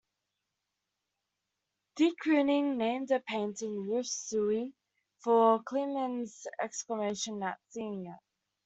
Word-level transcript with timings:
De 1.95 2.15
Kooning 2.23 2.75
named 2.77 3.11
a 3.11 3.19
painting, 3.19 3.87
"Ruth's 3.87 4.31
Zowie," 4.33 4.73
for 5.19 5.61
Kligman's 5.61 6.47
exclamation 6.59 7.43
at 7.43 7.59
seeing 7.69 8.07
it. 8.07 8.17